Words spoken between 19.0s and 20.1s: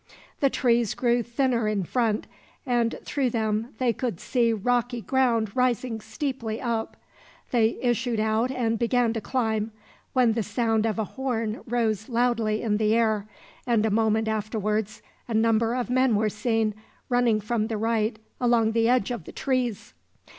of the trees.